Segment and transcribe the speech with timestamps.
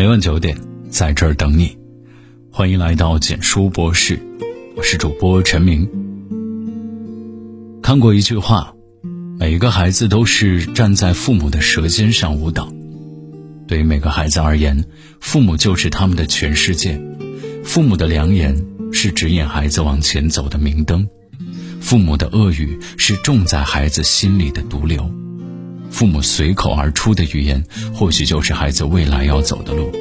[0.00, 0.56] 每晚九点，
[0.88, 1.76] 在这儿等你。
[2.50, 4.18] 欢迎来到简书博士，
[4.74, 5.86] 我是主播陈明。
[7.82, 8.74] 看过一句话，
[9.38, 12.72] 每个孩子都是站在父母的舌尖上舞蹈。
[13.68, 14.86] 对于每个孩子而言，
[15.20, 16.98] 父母就是他们的全世界。
[17.62, 18.56] 父母的良言
[18.90, 21.06] 是指引孩子往前走的明灯，
[21.78, 25.14] 父母的恶语是种在孩子心里的毒瘤。
[25.90, 27.62] 父母随口而出的语言，
[27.92, 29.92] 或许就是孩子未来要走的路。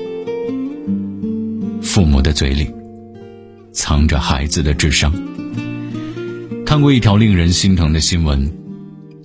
[1.82, 2.72] 父母的嘴里，
[3.74, 5.12] 藏着孩子的智商。
[6.66, 8.50] 看过一条令人心疼的新闻，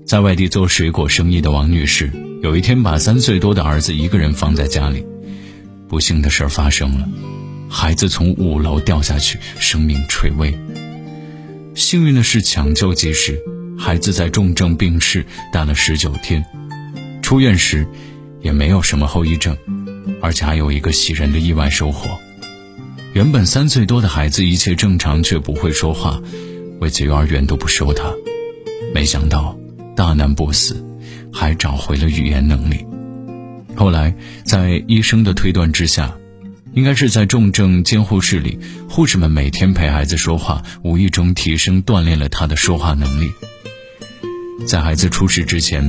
[0.07, 2.11] 在外地做水果生意的王女士，
[2.43, 5.05] 有一天把三岁多的儿子一个人放在家里，
[5.87, 7.09] 不幸的事儿发生了，
[7.69, 10.59] 孩子从五楼掉下去，生命垂危。
[11.75, 13.39] 幸运的是抢救及时。
[13.79, 16.45] 孩子在重症病室待了十九天，
[17.23, 17.87] 出院时
[18.41, 19.57] 也没有什么后遗症，
[20.21, 22.19] 而且还有一个喜人的意外收获。
[23.13, 26.21] 原本三岁多的孩子一切正常，却不会说话，
[26.81, 28.13] 为此幼儿园都不收他。
[28.95, 29.57] 没想到
[29.95, 30.85] 大难不死，
[31.33, 32.87] 还找回了语言能力。
[33.77, 34.15] 后来
[34.45, 36.17] 在医生的推断之下。
[36.75, 38.59] 应该是在重症监护室里，
[38.89, 43.31] 护士们每天陪孩子说话，无意中提升锻炼了他的说话能力。
[44.67, 45.89] 在孩子出事之前，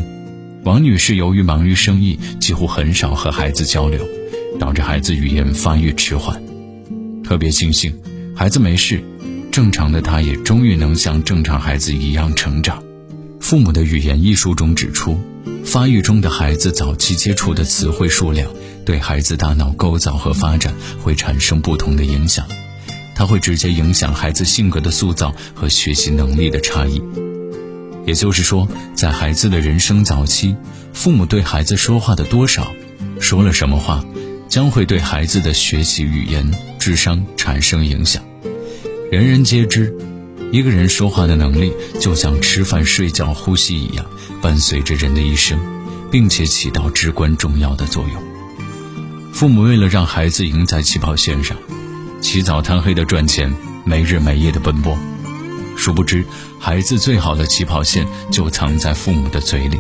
[0.64, 4.08] 王女士由于忙于生意，几乎很少和孩子交流，
[4.60, 6.40] 导致孩子语言发育迟缓。
[7.24, 7.92] 特别庆幸，
[8.36, 9.04] 孩子没事，
[9.52, 12.84] 正常的他也终于能像正常孩子一样成长。
[13.40, 15.20] 父母的语言艺术中指出，
[15.66, 18.50] 发育中的孩子早期接触的词汇数量。
[18.86, 22.46] 对孩子大脑构造和发展会产生不同的影响，
[23.16, 27.02] 它会直接影响孩子性格的塑造和学习能力的差异。
[28.06, 30.56] 也就是说，在孩子的人生早期，
[30.94, 32.72] 父母对孩子说话的多少，
[33.20, 34.06] 说了什么话，
[34.48, 38.22] 将会对孩子的学习语言、智商产生影响。
[39.12, 39.98] 人人皆知，
[40.52, 44.06] 一个人说话的能力就像吃饭、睡觉、呼吸一样，
[44.42, 45.60] 伴随着人的一生，
[46.10, 48.24] 并且起到至关重要的作用。
[49.34, 51.58] 父母为了让孩子赢在起跑线上，
[52.22, 53.54] 起早贪黑的赚钱，
[53.84, 54.98] 没日没夜的奔波，
[55.76, 56.24] 殊不知
[56.58, 59.80] 孩子最好的起跑线就藏在父母的嘴里。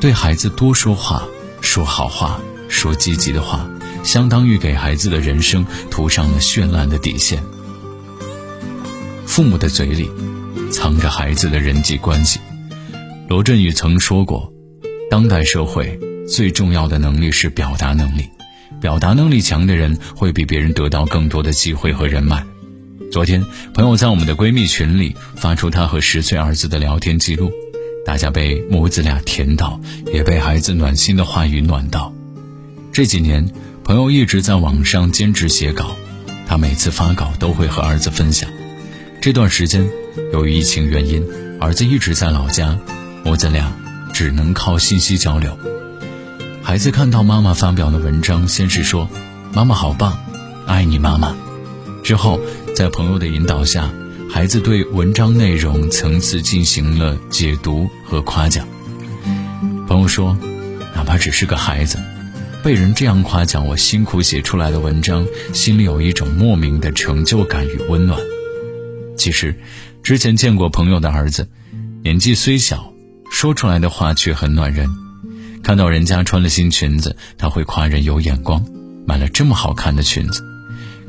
[0.00, 1.22] 对孩子多说话，
[1.60, 3.68] 说好话，说积极的话，
[4.02, 7.40] 相当于给孩子的人生涂上了绚烂的底线。
[9.34, 10.08] 父母的嘴里，
[10.70, 12.38] 藏着孩子的人际关系。
[13.28, 14.52] 罗振宇曾说过，
[15.10, 15.98] 当代社会。
[16.28, 18.30] 最重要的能力是表达能力，
[18.80, 22.46] 表达能力强的人会比别人得到更多的机会和人脉。
[23.10, 27.50] 昨天，朋友在我们的闺蜜群里发出她和十岁儿子的聊天记录，
[28.06, 29.80] 大家被母子俩甜到，
[30.12, 32.14] 也被孩子暖心的话语暖到。
[32.92, 33.50] 这几年，
[33.82, 35.96] 朋友一直在网上兼职写稿，
[36.46, 38.48] 他每次发稿都会和儿子分享。
[39.24, 39.88] 这段时间，
[40.34, 41.26] 由于疫情原因，
[41.58, 42.78] 儿子一直在老家，
[43.24, 43.72] 母子俩
[44.12, 45.58] 只能靠信息交流。
[46.62, 49.08] 孩子看到妈妈发表的文章，先是说
[49.54, 50.18] ：“妈妈好棒，
[50.66, 51.34] 爱你妈妈。”
[52.04, 52.38] 之后，
[52.76, 53.90] 在朋友的引导下，
[54.28, 58.68] 孩子对文章内容层次进行了解读和夸奖。
[59.88, 60.36] 朋友说
[60.94, 61.98] ：“哪怕只是个孩子，
[62.62, 68.20] 被人这样夸奖我辛苦写出来的文章，心里有一种莫名的成就感与温暖。”
[69.16, 69.54] 其实，
[70.02, 71.48] 之前见过朋友的儿子，
[72.02, 72.92] 年纪虽小，
[73.30, 74.88] 说出来的话却很暖人。
[75.62, 78.64] 看到人家穿了新裙子，他会夸人有眼光，
[79.06, 80.42] 买了这么好看的裙子；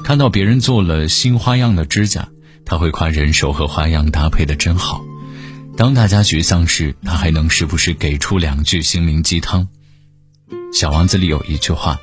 [0.03, 2.29] 看到别人做了新花样的指甲，
[2.63, 5.03] 他会夸人手和花样搭配的真好。
[5.75, 9.67] 当大家沮丧时，他还能时不时给出两句心灵鸡汤。
[10.71, 11.99] 小王子里有一句话：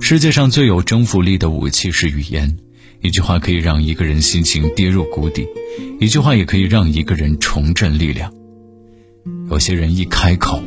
[0.00, 2.58] 世界上最有征服力的武器是语言。
[3.02, 5.46] 一句话可以让一个人心情跌入谷底，
[6.00, 8.32] 一句话也可以让一个人重振力量。
[9.50, 10.62] 有些人一开口。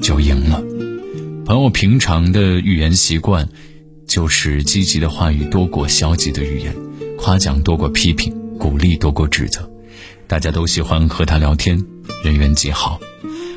[0.00, 0.62] 就赢了。
[1.44, 3.48] 朋友平常的语言习惯，
[4.06, 6.74] 就是积极的话语多过消极的语言，
[7.18, 9.68] 夸奖多过批评，鼓励多过指责。
[10.26, 11.84] 大家都喜欢和他聊天，
[12.24, 13.00] 人缘极好。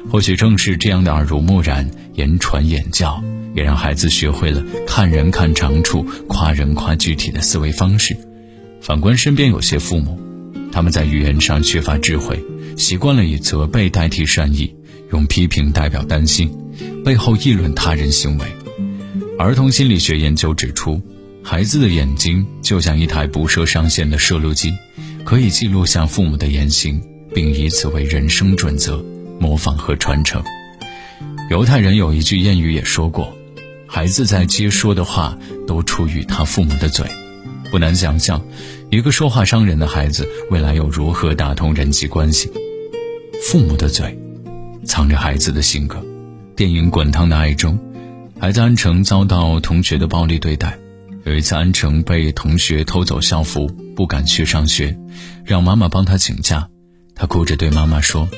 [0.09, 3.24] 或许正是这样的耳濡目染、言传言教，
[3.56, 8.15] 也让孩子学会了看人看长处、夸人夸具体的思维方式。
[8.81, 10.19] 反观身边有些父母，
[10.71, 12.44] 他们在语言上缺乏智慧，
[12.77, 14.74] 习惯了以责备代替善意。
[15.12, 16.50] 用批评代表担心，
[17.03, 18.45] 背后议论他人行为。
[19.38, 21.01] 儿童心理学研究指出，
[21.44, 24.74] 孩子的眼睛就像一台不设上限的摄录机，
[25.25, 27.01] 可以记录下父母的言行，
[27.36, 29.03] 并以此为人生准则，
[29.38, 30.42] 模仿和传承。
[31.50, 33.36] 犹太人有一句谚语也说过
[33.93, 37.05] ：“孩子在接说的话都出于他父母的嘴。
[37.69, 38.41] 不难想象，
[38.89, 42.49] 一个说话伤人的孩子未来又如何打通人际关系？
[43.49, 44.17] 父母的嘴，
[44.85, 46.01] 藏着孩子的性格。
[46.55, 47.77] 电影《滚烫的爱》中，
[48.39, 50.77] 孩子安成遭到同学的暴力对待。
[51.25, 54.97] 有一次，安成被同学偷走校服，不敢去上学，
[55.43, 56.69] 让妈妈帮他请假。
[57.13, 58.29] 他哭着对妈妈说：“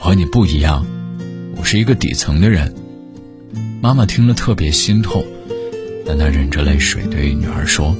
[0.00, 0.86] 我和你不一样，
[1.56, 2.74] 我是一个底层的人。”
[3.80, 5.24] 妈妈听了特别心痛，
[6.06, 7.96] 但她忍着泪水对女儿说。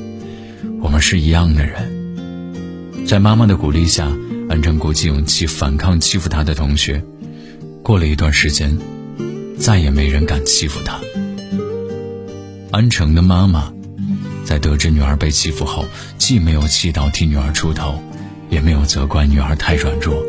[0.80, 4.08] 我们是一样的人，在妈妈的鼓励下，
[4.48, 7.02] 安成鼓起勇气反抗欺负他的同学。
[7.82, 8.78] 过了一段时间，
[9.58, 11.00] 再也没人敢欺负他。
[12.70, 13.72] 安成的妈妈
[14.44, 15.84] 在得知女儿被欺负后，
[16.16, 18.00] 既没有气到替女儿出头，
[18.50, 20.22] 也没有责怪女儿太软弱，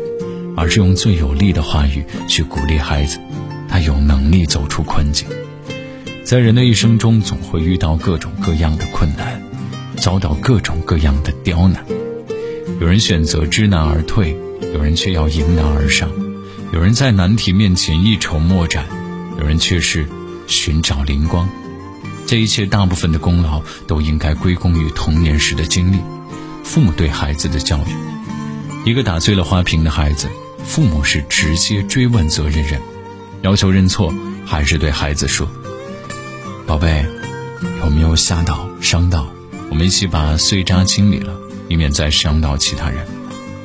[0.56, 3.18] 而是用最有力的话语去鼓励孩子，
[3.80, 5.26] 有能力走出困境。
[6.24, 9.42] 在人的一生中，总会遇到各种各样的困难。
[9.96, 11.84] 遭到各种各样的刁难，
[12.80, 14.34] 有人选择知难而退，
[14.72, 16.08] 有人却要迎难而上；
[16.72, 18.86] 有人在难题面前一筹莫展，
[19.38, 20.06] 有人却是
[20.46, 21.46] 寻找灵光。
[22.26, 25.98] 这一切大部分的功劳都应该归功于童年时的经历，
[26.64, 28.88] 父母对孩子的教育。
[28.88, 30.28] 一个打碎了花瓶的孩子，
[30.64, 32.80] 父母是直接追问责任人，
[33.42, 34.12] 要求认错，
[34.44, 35.48] 还是对孩子说
[36.66, 37.04] ：“宝贝，
[37.82, 39.26] 有没有吓到、伤到？”
[39.70, 41.32] 我们一起把碎渣清理了，
[41.68, 43.06] 以免再伤到其他人。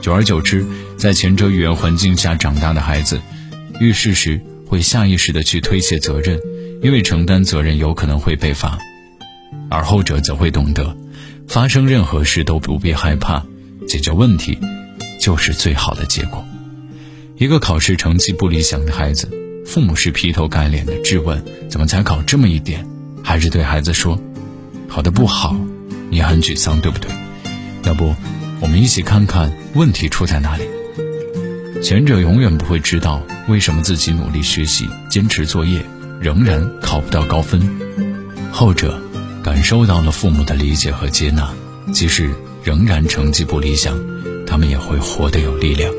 [0.02, 0.66] 久而久之，
[0.98, 3.20] 在前者语言环境下长大的孩子，
[3.80, 6.40] 遇事时会下意识的去推卸责任，
[6.84, 8.78] 因为承担责任有可能会被罚；
[9.70, 10.96] 而后者则会懂得，
[11.48, 13.44] 发生任何事都不必害怕，
[13.88, 14.58] 解决问题
[15.20, 16.46] 就是最好的结果。
[17.38, 19.28] 一个考试成绩不理想的孩子，
[19.66, 22.88] 父母是劈头盖脸的质问：“怎么才考这么一点？”
[23.24, 24.18] 还是对孩子说
[24.88, 25.56] ：“考得不好。”
[26.10, 27.10] 你很沮丧，对不对？
[27.84, 28.16] 要不，
[28.62, 30.64] 我们一起看看问题出在哪里。
[31.82, 35.84] 前者永远不会知道为什么自己努力学习、坚持作业，
[36.22, 37.60] 仍然考不到高分；
[38.52, 39.02] 后者
[39.44, 41.54] 感受到了父母的理解和接纳，
[41.92, 42.30] 即使
[42.64, 44.00] 仍然成绩不理想，
[44.46, 45.92] 他们也会活得有力量。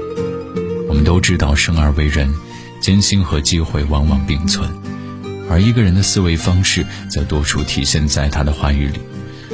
[0.88, 2.32] 我们都知道，生而为人，
[2.80, 4.68] 艰辛和机会往往并存，
[5.48, 9.00] 而一个人的思维方式，则多数体现在他的话语里。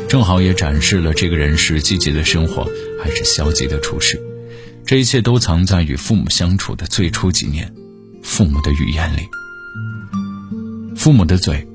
[0.08, 2.68] 正好也展示了这个人是积极的生活
[3.02, 4.20] 还是消极的处事，
[4.84, 7.72] 这一切都藏在与父母相处的最初几年，
[8.22, 9.22] 父母的语言里。
[10.94, 11.66] 父母的嘴，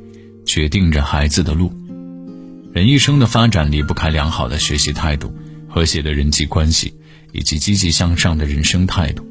[0.46, 1.74] 决定着孩子的路。
[2.74, 5.34] 人一生的发展离不开良好的学习态度、
[5.68, 6.94] 和谐的人际关系
[7.32, 9.26] 以及积极向上的人生态度。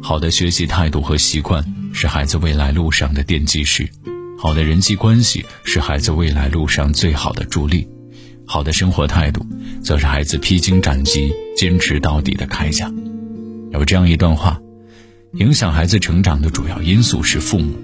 [0.00, 3.88] 好的学习态度和习惯是孩子未来路上的奠基石，
[4.38, 7.86] 好的人际关系是孩子未来路上最好的助力。
[8.46, 9.44] 好的生活态度，
[9.82, 12.90] 则是孩子披荆斩棘、坚持到底的铠甲。
[13.72, 14.58] 有这样一段话：
[15.34, 17.76] 影响孩子成长的主要因素是父母，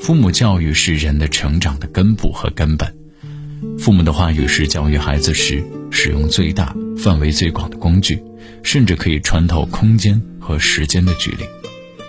[0.00, 2.94] 父母教育是人的成长的根部和根本。
[3.78, 8.20] 父母的话语是教育孩子时使用最大、范围最广的工具，
[8.64, 11.44] 甚至可以穿透空间和时间的距离。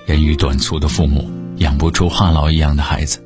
[0.07, 3.19] 言语短促的父母养不出话痨一样的孩子，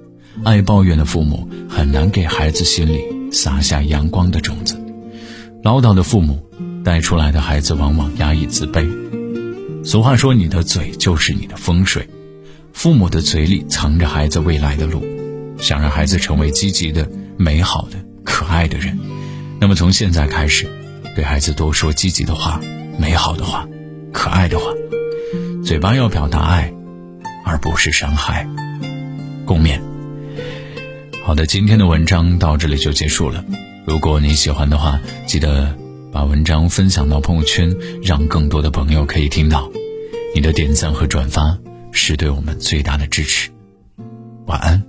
[0.44, 3.02] 爱抱怨的父母很难给孩子心里。
[3.32, 4.76] 撒下阳光的种子，
[5.64, 6.44] 唠叨的父母
[6.84, 8.90] 带出来的孩子往往压抑自卑。
[9.86, 12.06] 俗话说：“你的嘴就是你的风水。”
[12.74, 15.06] 父母的嘴里藏着孩子未来的路。
[15.60, 18.98] 想让孩子成为积极的、美好的、可爱的人，
[19.60, 20.68] 那么从现在开始，
[21.16, 22.62] 对孩子多说积极的话、
[22.98, 23.68] 美好的话、
[24.14, 24.66] 可爱的话。
[25.64, 26.74] 嘴巴要表达爱，
[27.46, 28.48] 而不是伤害。
[29.46, 29.80] 共勉。
[31.24, 33.44] 好的，今天的文章到这里就结束了。
[33.86, 35.76] 如果你喜欢的话，记得
[36.12, 39.70] 把文章分享到朋友圈，让更多的朋友可以听到。
[40.34, 41.58] 你的点赞和转发
[41.92, 43.52] 是对我们最大的支持。
[44.48, 44.89] 晚安。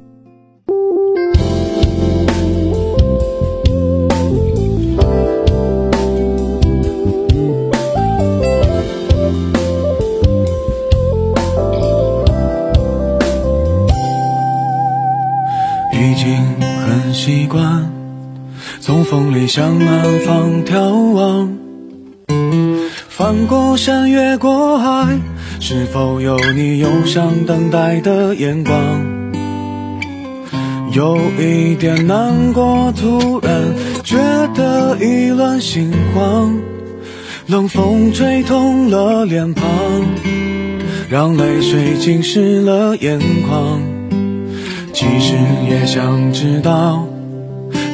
[19.51, 21.59] 向南方眺望，
[23.09, 25.19] 翻过山，越过海，
[25.59, 28.77] 是否有你忧伤等待的眼光？
[30.93, 34.17] 有一点难过，突然觉
[34.55, 36.57] 得意乱心慌，
[37.49, 39.67] 冷风吹痛了脸庞，
[41.09, 43.83] 让泪水浸湿了眼眶。
[44.93, 45.35] 其实
[45.69, 47.10] 也想知道。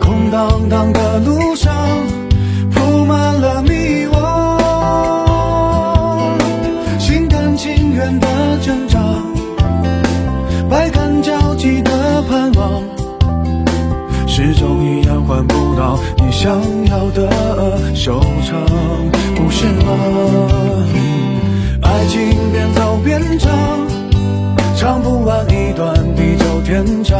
[0.00, 1.72] 空荡荡的路上，
[2.72, 4.16] 铺满了迷惘。
[6.98, 8.26] 心甘情愿的
[8.62, 8.98] 挣扎，
[10.68, 12.82] 百感交集的盼望，
[14.26, 18.60] 始终一样换不到你想要的收场，
[19.34, 19.86] 不是吗？
[21.82, 22.20] 爱情
[22.52, 23.52] 边走边唱，
[24.76, 27.16] 唱不完一段地久天长。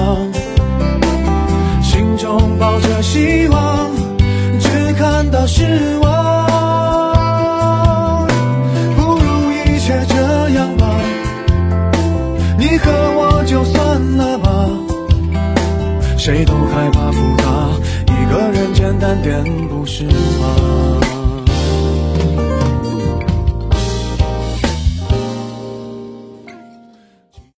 [2.17, 3.91] 中抱着希望，
[4.59, 6.47] 只看到失望。
[8.97, 10.87] 不如一切这样吧，
[12.59, 14.51] 你和我就算了吧。
[16.17, 17.45] 谁都害怕复杂，
[18.07, 20.66] 一个人简单点不是吗？